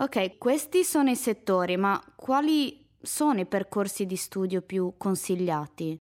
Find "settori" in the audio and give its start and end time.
1.16-1.76